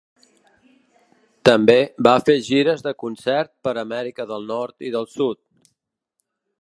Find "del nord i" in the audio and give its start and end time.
4.33-4.95